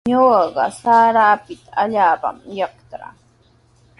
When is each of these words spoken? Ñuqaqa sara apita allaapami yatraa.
Ñuqaqa 0.09 0.65
sara 0.81 1.21
apita 1.33 1.69
allaapami 1.81 2.49
yatraa. 2.59 3.15